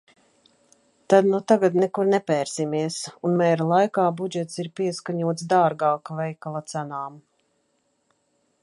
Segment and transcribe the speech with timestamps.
[1.13, 2.97] Tad nu tagad nekur nepērsimies
[3.29, 7.23] un mēra laikā budžets ir pieskaņots dārgāka veikala cenām.